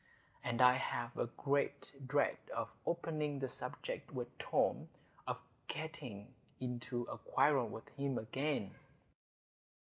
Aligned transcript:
And 0.43 0.63
I 0.63 0.77
have 0.77 1.15
a 1.15 1.27
great 1.27 1.93
dread 2.07 2.37
of 2.55 2.69
opening 2.87 3.37
the 3.37 3.47
subject 3.47 4.11
with 4.11 4.35
Tom,—of 4.39 5.37
getting 5.67 6.33
into 6.59 7.03
a 7.03 7.19
quarrel 7.19 7.67
with 7.67 7.87
him 7.89 8.17
again." 8.17 8.73